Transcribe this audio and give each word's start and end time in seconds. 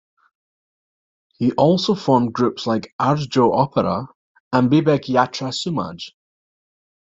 He 1.37 1.51
also 1.51 1.93
formed 1.93 2.33
groups 2.33 2.65
like 2.65 2.91
"Arjo 2.99 3.53
Opera" 3.53 4.07
and 4.51 4.67
"Bibek 4.71 5.05
Yatra 5.07 5.53
Samaj". 5.53 6.15